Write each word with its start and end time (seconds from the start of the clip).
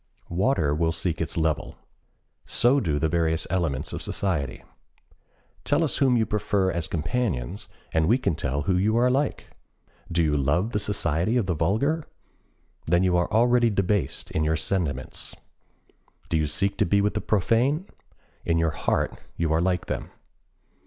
Water 0.31 0.73
will 0.73 0.91
seek 0.91 1.21
its 1.21 1.37
level. 1.37 1.75
So 2.43 2.79
do 2.79 2.97
the 2.97 3.07
various 3.07 3.45
elements 3.51 3.93
of 3.93 4.01
society. 4.01 4.63
Tell 5.63 5.83
us 5.83 5.97
whom 5.97 6.17
you 6.17 6.25
prefer 6.25 6.71
as 6.71 6.87
companions 6.87 7.67
and 7.93 8.07
we 8.07 8.17
can 8.17 8.33
tell 8.33 8.63
who 8.63 8.77
you 8.77 8.97
are 8.97 9.11
like. 9.11 9.51
Do 10.11 10.23
you 10.23 10.35
love 10.35 10.71
the 10.71 10.79
society 10.79 11.37
of 11.37 11.45
the 11.45 11.53
vulgar? 11.53 12.07
Then 12.87 13.03
you 13.03 13.15
are 13.15 13.31
already 13.31 13.69
debased 13.69 14.31
in 14.31 14.43
your 14.43 14.55
sentiments. 14.57 15.35
Do 16.29 16.37
you 16.37 16.47
seek 16.47 16.77
to 16.79 16.85
be 16.87 16.99
with 16.99 17.13
the 17.13 17.21
profane? 17.21 17.85
In 18.43 18.57
your 18.57 18.71
heart 18.71 19.13
you 19.37 19.53
are 19.53 19.61
like 19.61 19.85
them. 19.85 20.09